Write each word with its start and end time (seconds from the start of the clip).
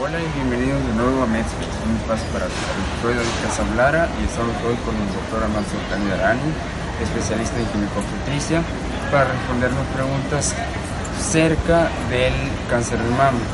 Hola 0.00 0.16
y 0.16 0.24
bienvenidos 0.32 0.80
de 0.80 0.94
nuevo 0.96 1.24
a 1.24 1.26
México, 1.26 1.60
un 1.60 1.92
espacio 2.00 2.24
para 2.32 2.48
tu 2.48 2.56
salud. 2.56 2.88
Soy 3.04 3.12
David 3.20 3.36
Casablara 3.44 4.08
y 4.16 4.24
estamos 4.24 4.56
hoy 4.64 4.72
con 4.80 4.96
el 4.96 5.12
doctor 5.12 5.44
Amancio 5.44 5.76
Cándido 5.92 6.16
Arani, 6.16 6.56
especialista 7.04 7.60
en 7.60 7.68
ginecoobstetricia, 7.68 8.64
para 9.12 9.28
respondernos 9.28 9.84
preguntas 9.92 10.56
cerca 11.20 11.92
del 12.08 12.32
cáncer 12.72 12.96
de 12.96 13.12
mama. 13.12 13.44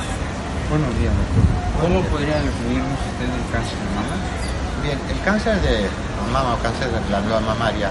Buenos 0.71 0.87
días, 1.03 1.11
doctor. 1.19 1.43
¿Cómo 1.83 1.99
podría 2.15 2.39
definirnos 2.39 2.95
usted 2.95 3.27
el 3.27 3.47
cáncer 3.51 3.75
de 3.83 3.91
mama? 3.99 4.17
Bien, 4.87 4.99
el 5.03 5.19
cáncer 5.27 5.59
de 5.67 5.91
mama 6.31 6.55
o 6.55 6.63
cáncer 6.63 6.95
de 6.95 7.03
glándula 7.11 7.43
mamaria 7.43 7.91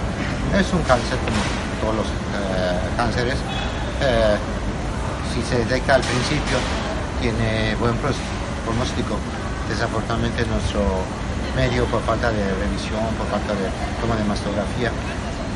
es 0.55 0.71
un 0.71 0.79
cáncer 0.87 1.19
como 1.27 1.43
todos 1.83 2.07
los 2.07 2.07
eh, 2.07 2.79
cánceres. 2.95 3.35
Eh, 3.99 4.39
si 5.35 5.43
se 5.43 5.59
detecta 5.59 5.99
al 5.99 6.07
principio, 6.07 6.55
tiene 7.19 7.75
buen 7.83 7.99
pronóstico. 8.65 9.15
Desafortunadamente 9.69 10.45
nuestro 10.45 10.81
medio, 11.55 11.85
por 11.85 12.01
falta 12.03 12.29
de 12.31 12.43
revisión, 12.43 13.05
por 13.17 13.29
falta 13.31 13.53
de 13.53 13.69
toma 14.01 14.17
de 14.17 14.25
mastografía, 14.25 14.91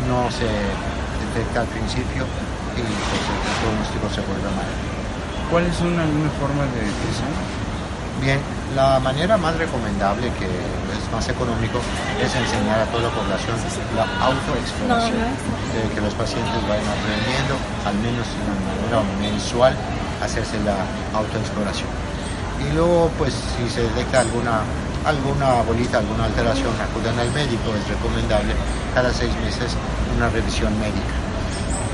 no 0.07 0.31
se 0.31 0.47
detecta 0.47 1.61
al 1.61 1.69
principio 1.73 2.23
y 2.77 2.81
pues, 2.81 3.23
el 3.27 3.55
pronóstico 3.65 4.05
se 4.13 4.21
vuelve 4.23 4.49
mal. 4.55 4.69
¿Cuáles 5.51 5.75
son 5.75 5.97
algunas 5.99 6.33
formas 6.39 6.69
de 6.71 6.79
detección? 6.85 7.33
Bien, 8.21 8.39
la 8.75 8.99
manera 8.99 9.37
más 9.37 9.55
recomendable, 9.57 10.29
que 10.37 10.45
es 10.45 11.03
más 11.11 11.27
económico, 11.29 11.79
es 12.21 12.35
enseñar 12.35 12.81
a 12.81 12.85
toda 12.91 13.03
la 13.03 13.13
población 13.16 13.55
la 13.95 14.03
autoexploración, 14.25 15.17
de 15.73 15.81
que 15.95 16.01
los 16.01 16.13
pacientes 16.13 16.59
vayan 16.67 16.85
aprendiendo, 16.85 17.55
al 17.88 17.95
menos 18.03 18.27
de 18.27 18.39
una 18.44 18.55
manera 18.59 18.99
mensual, 19.19 19.73
hacerse 20.21 20.59
la 20.61 20.83
autoexploración. 21.17 22.08
Y 22.59 22.73
luego, 22.75 23.09
pues, 23.17 23.33
si 23.33 23.69
se 23.69 23.81
detecta 23.81 24.21
alguna, 24.21 24.61
alguna 25.05 25.61
bolita, 25.63 25.99
alguna 25.99 26.25
alteración, 26.25 26.73
acuden 26.79 27.17
al 27.17 27.31
médico, 27.31 27.71
es 27.75 27.88
recomendable 27.88 28.53
cada 28.93 29.13
seis 29.13 29.31
meses 29.43 29.75
una 30.17 30.29
revisión 30.29 30.73
médica. 30.79 31.16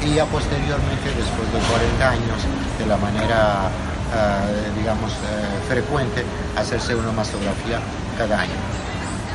Y 0.04 0.16
ya 0.16 0.26
posteriormente, 0.26 1.08
después 1.16 1.48
de 1.54 1.60
40 1.60 2.10
años, 2.10 2.40
de 2.78 2.86
la 2.86 2.98
manera 2.98 3.70
eh, 4.14 4.72
digamos, 4.78 5.12
eh, 5.12 5.60
frecuente 5.68 6.24
hacerse 6.56 6.96
una 6.96 7.12
mastografía 7.12 7.80
cada 8.18 8.40
año. 8.40 8.54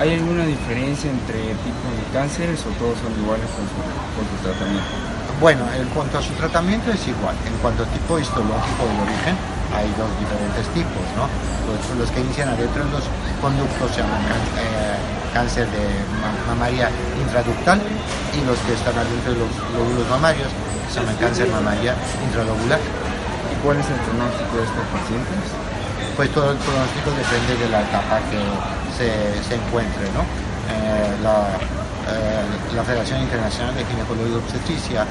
¿Hay 0.00 0.14
alguna 0.14 0.46
diferencia 0.46 1.10
entre 1.10 1.38
tipos 1.38 1.90
de 1.98 2.04
cánceres 2.14 2.60
o 2.64 2.70
todos 2.78 2.96
son 3.00 3.12
iguales 3.20 3.44
con 3.50 3.66
su, 3.66 4.42
tratamiento? 4.42 5.19
Bueno, 5.40 5.64
en 5.72 5.88
cuanto 5.96 6.18
a 6.18 6.22
su 6.22 6.34
tratamiento 6.34 6.92
es 6.92 7.00
igual. 7.08 7.34
En 7.48 7.56
cuanto 7.64 7.82
a 7.82 7.86
tipo 7.86 8.18
histológico 8.20 8.84
del 8.84 9.08
origen, 9.08 9.32
hay 9.72 9.88
dos 9.96 10.12
diferentes 10.20 10.68
tipos, 10.76 11.00
¿no? 11.16 11.24
Los, 11.96 12.12
que 12.12 12.20
inician 12.20 12.50
adentro 12.52 12.84
de 12.84 12.92
los 12.92 13.08
conductos 13.40 13.88
se 13.88 14.04
llaman 14.04 14.20
eh, 14.60 15.00
cáncer 15.32 15.64
de 15.72 15.86
mamaria 16.44 16.90
intraductal 17.16 17.80
y 18.36 18.44
los 18.44 18.58
que 18.68 18.76
están 18.76 18.92
adentro 18.92 19.32
de 19.32 19.40
los 19.40 19.52
lóbulos 19.72 20.04
mamarios 20.12 20.52
se 20.92 21.00
llaman 21.00 21.16
cáncer 21.16 21.48
mamaria 21.48 21.96
intralobular. 22.20 22.80
¿Cuál 23.64 23.80
es 23.80 23.88
el 23.88 24.00
pronóstico 24.04 24.60
de 24.60 24.64
estos 24.68 24.86
pacientes? 24.92 25.40
Pues 26.20 26.28
todo 26.36 26.52
el 26.52 26.60
pronóstico 26.60 27.16
depende 27.16 27.56
de 27.64 27.68
la 27.72 27.80
etapa 27.80 28.20
que 28.28 28.44
se, 28.92 29.56
encuentre. 29.56 30.04
¿no? 30.12 30.20
Eh, 30.68 31.16
la, 31.24 31.56
eh, 31.56 31.79
la, 32.74 32.84
Federación 32.84 33.22
Internacional 33.22 33.74
de 33.74 33.84
Ginecología 33.84 34.34
y 34.34 34.38
Obstetricia, 34.38 35.06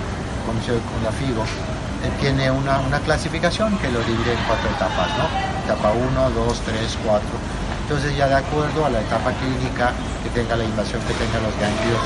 con 0.46 0.56
la 1.04 1.12
FIGO, 1.12 1.44
eh, 1.44 2.12
tiene 2.20 2.50
una, 2.50 2.80
una, 2.80 3.00
clasificación 3.00 3.78
que 3.78 3.90
lo 3.92 4.00
divide 4.00 4.34
en 4.34 4.42
cuatro 4.48 4.70
etapas, 4.70 5.10
¿no? 5.18 5.26
Etapa 5.66 5.92
1, 5.92 6.30
2, 6.32 6.62
3, 6.66 6.98
4. 7.06 7.28
Entonces 7.84 8.18
ya 8.18 8.28
de 8.28 8.36
acuerdo 8.36 8.86
a 8.86 8.90
la 8.90 9.02
etapa 9.02 9.32
clínica 9.34 9.94
que 10.24 10.30
tenga 10.30 10.56
la 10.56 10.64
invasión 10.64 11.02
que 11.04 11.14
tenga 11.14 11.40
los 11.42 11.54
ganglios 11.60 12.02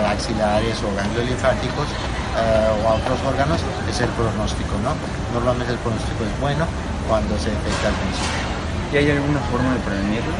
axilares 0.00 0.76
o 0.84 0.94
ganglios 0.96 1.26
linfáticos, 1.26 1.88
eh, 2.32 2.80
o 2.80 2.88
a 2.88 2.94
otros 2.94 3.20
órganos 3.28 3.60
es 3.88 4.00
el 4.00 4.08
pronóstico, 4.16 4.72
¿no? 4.80 4.96
Normalmente 5.34 5.72
el 5.72 5.78
pronóstico 5.80 6.24
es 6.24 6.40
bueno 6.40 6.64
cuando 7.08 7.36
se 7.38 7.50
detecta 7.50 7.88
al 7.88 7.96
principio. 8.00 8.42
¿Y 8.92 8.96
hay 8.96 9.10
alguna 9.10 9.40
forma 9.52 9.74
de 9.74 9.80
prevenirlo? 9.80 10.32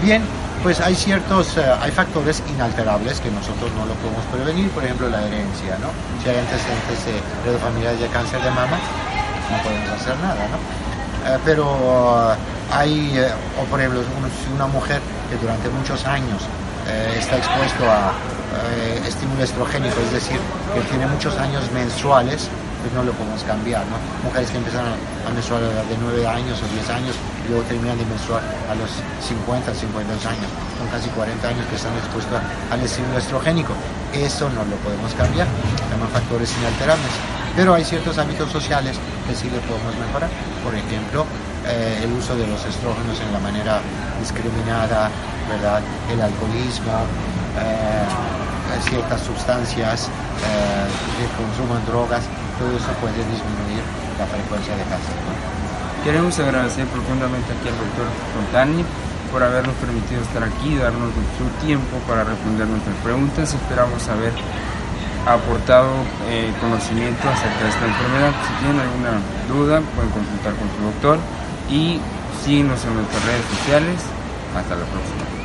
Bien, 0.00 0.22
pues 0.62 0.80
hay 0.80 0.94
ciertos, 0.94 1.56
eh, 1.56 1.64
hay 1.80 1.90
factores 1.90 2.42
inalterables 2.48 3.20
que 3.20 3.30
nosotros 3.30 3.70
no 3.76 3.86
lo 3.86 3.94
podemos 3.94 4.24
prevenir, 4.32 4.70
por 4.70 4.84
ejemplo 4.84 5.08
la 5.08 5.22
herencia, 5.26 5.78
¿no? 5.78 5.88
Si 6.22 6.28
hay 6.28 6.38
antecedentes 6.38 7.04
de 7.06 7.58
familiares 7.58 8.00
de 8.00 8.08
cáncer 8.08 8.42
de 8.42 8.50
mama, 8.50 8.78
no 9.50 9.62
podemos 9.62 9.90
hacer 9.90 10.16
nada, 10.18 10.48
¿no? 10.48 10.58
Eh, 11.28 11.38
pero 11.44 12.36
hay, 12.72 13.20
o 13.60 13.64
por 13.64 13.80
ejemplo, 13.80 14.02
si 14.02 14.52
una 14.52 14.66
mujer 14.66 15.00
que 15.30 15.36
durante 15.36 15.68
muchos 15.70 16.04
años 16.06 16.42
está 17.18 17.36
expuesto 17.36 17.82
a 17.90 18.12
eh, 18.56 19.02
estímulo 19.06 19.42
estrogénico, 19.42 20.00
es 20.00 20.12
decir, 20.12 20.38
que 20.74 20.80
tiene 20.88 21.06
muchos 21.06 21.36
años 21.36 21.62
menstruales, 21.72 22.48
pues 22.80 22.92
no 22.94 23.02
lo 23.02 23.12
podemos 23.12 23.42
cambiar, 23.44 23.84
¿no? 23.86 23.96
Mujeres 24.24 24.50
que 24.50 24.56
empiezan 24.56 24.86
a 24.86 25.30
menstruar 25.34 25.60
de 25.62 25.96
9 26.00 26.26
años 26.26 26.62
o 26.62 26.66
10 26.74 26.90
años 26.90 27.14
luego 27.48 27.62
terminan 27.64 27.98
de 27.98 28.04
menstruar 28.06 28.42
a 28.70 28.74
los 28.74 28.90
50, 29.20 29.74
52 29.74 30.26
años, 30.26 30.50
son 30.78 30.88
casi 30.88 31.08
40 31.10 31.48
años 31.48 31.66
que 31.66 31.76
están 31.76 31.94
expuestos 31.96 32.40
al 32.70 32.80
estímulo 32.80 33.18
estrogénico. 33.18 33.72
Eso 34.12 34.48
no 34.50 34.64
lo 34.64 34.76
podemos 34.82 35.12
cambiar, 35.14 35.46
llaman 35.90 36.08
factores 36.10 36.52
inalterables. 36.58 37.12
Pero 37.56 37.74
hay 37.74 37.84
ciertos 37.84 38.18
hábitos 38.18 38.52
sociales 38.52 38.98
que 39.26 39.34
sí 39.34 39.48
le 39.48 39.58
podemos 39.64 39.96
mejorar. 39.96 40.28
Por 40.62 40.74
ejemplo, 40.74 41.24
eh, 41.66 42.04
el 42.04 42.12
uso 42.12 42.36
de 42.36 42.46
los 42.46 42.62
estrógenos 42.64 43.18
en 43.20 43.32
la 43.32 43.40
manera 43.40 43.80
discriminada, 44.20 45.10
¿verdad? 45.48 45.80
El 46.12 46.20
alcoholismo, 46.20 47.08
eh, 47.58 48.06
ciertas 48.88 49.20
sustancias, 49.22 50.06
eh, 50.06 50.86
de 51.18 51.26
consumo 51.34 51.78
en 51.78 51.86
drogas, 51.86 52.24
todo 52.58 52.76
eso 52.76 52.92
puede 53.00 53.18
disminuir 53.24 53.82
la 54.18 54.26
frecuencia 54.26 54.76
de 54.76 54.84
cáncer. 54.84 55.35
Queremos 56.06 56.38
agradecer 56.38 56.86
profundamente 56.86 57.50
aquí 57.50 57.66
al 57.66 57.74
doctor 57.74 58.06
Fontani 58.32 58.84
por 59.32 59.42
habernos 59.42 59.74
permitido 59.74 60.22
estar 60.22 60.44
aquí 60.44 60.76
darnos 60.76 61.10
su 61.36 61.66
tiempo 61.66 61.98
para 62.06 62.22
responder 62.22 62.68
nuestras 62.68 62.94
preguntas. 63.02 63.52
Esperamos 63.52 64.06
haber 64.06 64.30
aportado 65.26 65.90
eh, 66.30 66.54
conocimiento 66.60 67.28
acerca 67.28 67.58
de 67.58 67.70
esta 67.70 67.86
enfermedad. 67.86 68.30
Si 68.46 68.52
tienen 68.62 68.86
alguna 68.86 69.18
duda, 69.50 69.82
pueden 69.98 70.12
consultar 70.12 70.54
con 70.54 70.70
su 70.78 70.94
doctor 70.94 71.18
y 71.68 71.98
síguenos 72.44 72.84
en 72.84 72.94
nuestras 72.94 73.24
redes 73.26 73.44
sociales. 73.58 73.98
Hasta 74.54 74.76
la 74.76 74.86
próxima. 74.86 75.35